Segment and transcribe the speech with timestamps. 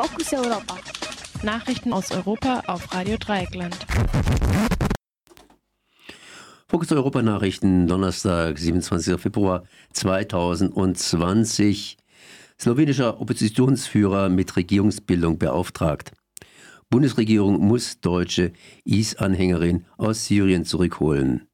[0.00, 0.76] Fokus Europa.
[1.42, 3.76] Nachrichten aus Europa auf Radio Dreieckland.
[6.68, 9.20] Fokus Europa Nachrichten, Donnerstag, 27.
[9.20, 9.64] Februar
[9.94, 11.96] 2020.
[12.60, 16.12] Slowenischer Oppositionsführer mit Regierungsbildung beauftragt.
[16.90, 18.52] Bundesregierung muss deutsche
[18.84, 21.48] IS-Anhängerin aus Syrien zurückholen.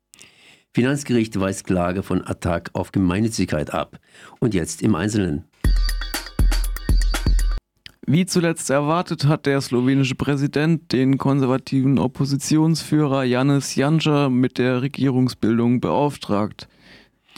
[0.74, 3.98] Finanzgericht weist Klage von Attac auf Gemeinnützigkeit ab.
[4.38, 5.44] Und jetzt im Einzelnen.
[8.06, 15.80] Wie zuletzt erwartet hat der slowenische Präsident den konservativen Oppositionsführer Janis Janša mit der Regierungsbildung
[15.80, 16.68] beauftragt.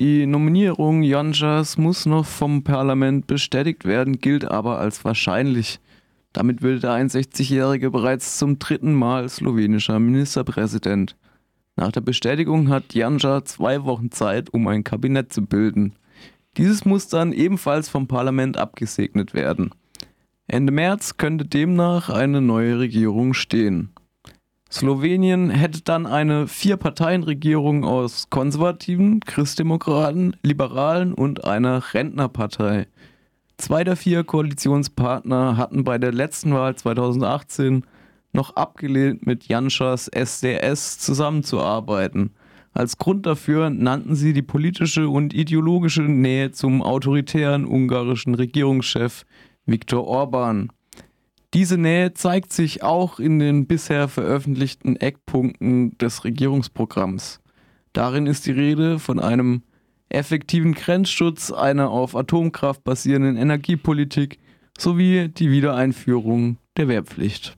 [0.00, 5.78] Die Nominierung Janšas muss noch vom Parlament bestätigt werden, gilt aber als wahrscheinlich.
[6.32, 11.14] Damit wird der 61-Jährige bereits zum dritten Mal slowenischer Ministerpräsident.
[11.76, 15.94] Nach der Bestätigung hat Janša zwei Wochen Zeit, um ein Kabinett zu bilden.
[16.56, 19.70] Dieses muss dann ebenfalls vom Parlament abgesegnet werden.
[20.48, 23.90] Ende März könnte demnach eine neue Regierung stehen.
[24.70, 32.86] Slowenien hätte dann eine Vier-Parteien-Regierung aus Konservativen, Christdemokraten, Liberalen und einer Rentnerpartei.
[33.56, 37.84] Zwei der vier Koalitionspartner hatten bei der letzten Wahl 2018
[38.32, 42.34] noch abgelehnt, mit Janschas SDS zusammenzuarbeiten.
[42.72, 49.24] Als Grund dafür nannten sie die politische und ideologische Nähe zum autoritären ungarischen Regierungschef
[49.66, 50.70] Viktor Orban.
[51.52, 57.40] Diese Nähe zeigt sich auch in den bisher veröffentlichten Eckpunkten des Regierungsprogramms.
[57.92, 59.62] Darin ist die Rede von einem
[60.08, 64.38] effektiven Grenzschutz, einer auf Atomkraft basierenden Energiepolitik
[64.78, 67.56] sowie die Wiedereinführung der Wehrpflicht.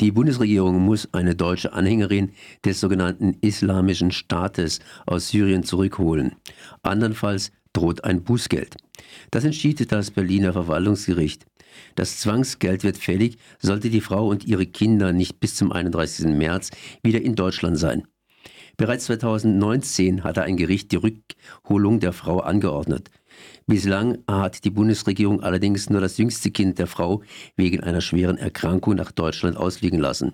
[0.00, 2.32] Die Bundesregierung muss eine deutsche Anhängerin
[2.64, 6.34] des sogenannten Islamischen Staates aus Syrien zurückholen.
[6.82, 8.76] Andernfalls droht ein Bußgeld.
[9.30, 11.46] Das entschied das Berliner Verwaltungsgericht.
[11.94, 16.26] Das Zwangsgeld wird fällig, sollte die Frau und ihre Kinder nicht bis zum 31.
[16.26, 16.70] März
[17.02, 18.06] wieder in Deutschland sein.
[18.76, 23.10] Bereits 2019 hatte ein Gericht die Rückholung der Frau angeordnet.
[23.66, 27.22] Bislang hat die Bundesregierung allerdings nur das jüngste Kind der Frau
[27.56, 30.32] wegen einer schweren Erkrankung nach Deutschland ausfliegen lassen.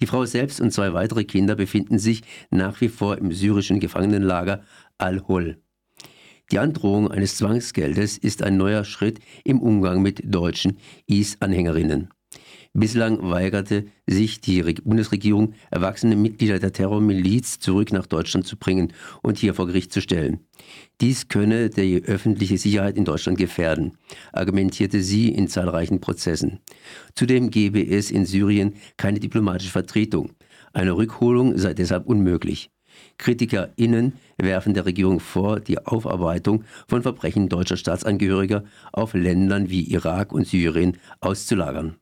[0.00, 4.62] Die Frau selbst und zwei weitere Kinder befinden sich nach wie vor im syrischen Gefangenenlager
[4.98, 5.58] Al-Hol.
[6.52, 10.76] Die Androhung eines Zwangsgeldes ist ein neuer Schritt im Umgang mit deutschen
[11.06, 12.10] IS-Anhängerinnen.
[12.74, 18.92] Bislang weigerte sich die Bundesregierung, erwachsene Mitglieder der Terrormiliz zurück nach Deutschland zu bringen
[19.22, 20.40] und hier vor Gericht zu stellen.
[21.00, 23.96] Dies könne die öffentliche Sicherheit in Deutschland gefährden,
[24.34, 26.60] argumentierte sie in zahlreichen Prozessen.
[27.14, 30.32] Zudem gebe es in Syrien keine diplomatische Vertretung.
[30.74, 32.70] Eine Rückholung sei deshalb unmöglich.
[33.18, 40.32] KritikerInnen werfen der Regierung vor, die Aufarbeitung von Verbrechen deutscher Staatsangehöriger auf Ländern wie Irak
[40.32, 41.96] und Syrien auszulagern.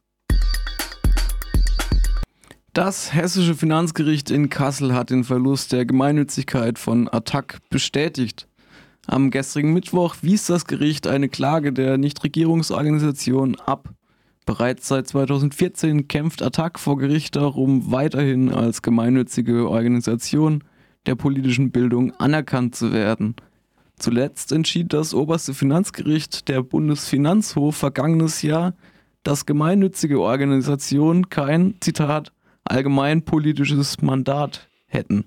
[2.73, 8.47] Das hessische Finanzgericht in Kassel hat den Verlust der Gemeinnützigkeit von Attac bestätigt.
[9.07, 13.91] Am gestrigen Mittwoch wies das Gericht eine Klage der Nichtregierungsorganisation ab.
[14.47, 20.63] Bereits seit 2014 kämpft Attac vor Gericht darum, weiterhin als gemeinnützige Organisation
[21.07, 23.35] der politischen Bildung anerkannt zu werden.
[23.99, 28.75] Zuletzt entschied das oberste Finanzgericht der Bundesfinanzhof vergangenes Jahr,
[29.23, 32.33] dass gemeinnützige Organisationen kein, Zitat,
[32.65, 35.25] allgemeinpolitisches Mandat hätten.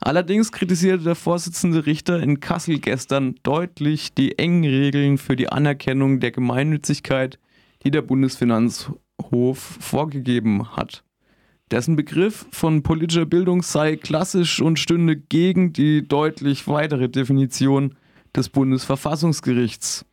[0.00, 6.20] Allerdings kritisierte der Vorsitzende Richter in Kassel gestern deutlich die engen Regeln für die Anerkennung
[6.20, 7.38] der Gemeinnützigkeit,
[7.82, 11.04] die der Bundesfinanzhof vorgegeben hat.
[11.70, 17.94] Dessen Begriff von politischer Bildung sei klassisch und stünde gegen die deutlich weitere Definition
[18.34, 20.06] des Bundesverfassungsgerichts.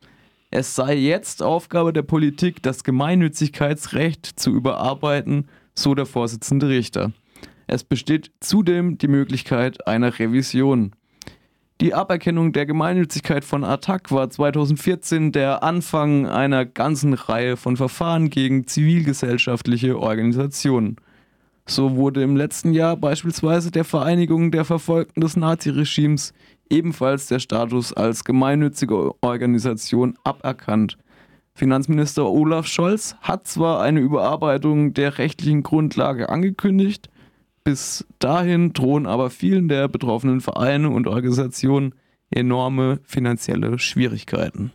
[0.50, 7.12] Es sei jetzt Aufgabe der Politik, das Gemeinnützigkeitsrecht zu überarbeiten, so der Vorsitzende Richter.
[7.66, 10.92] Es besteht zudem die Möglichkeit einer Revision.
[11.80, 18.30] Die Aberkennung der Gemeinnützigkeit von Attac war 2014 der Anfang einer ganzen Reihe von Verfahren
[18.30, 20.96] gegen zivilgesellschaftliche Organisationen.
[21.68, 26.32] So wurde im letzten Jahr beispielsweise der Vereinigung der Verfolgten des Naziregimes
[26.70, 30.96] ebenfalls der Status als gemeinnützige Organisation aberkannt.
[31.54, 37.08] Finanzminister Olaf Scholz hat zwar eine Überarbeitung der rechtlichen Grundlage angekündigt,
[37.64, 41.94] bis dahin drohen aber vielen der betroffenen Vereine und Organisationen
[42.30, 44.70] enorme finanzielle Schwierigkeiten.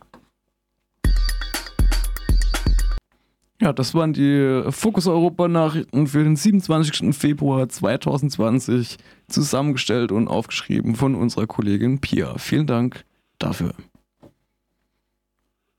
[3.62, 7.14] Ja, das waren die Fokus Europa Nachrichten für den 27.
[7.16, 8.96] Februar 2020,
[9.28, 12.38] zusammengestellt und aufgeschrieben von unserer Kollegin Pia.
[12.38, 13.04] Vielen Dank
[13.38, 13.72] dafür.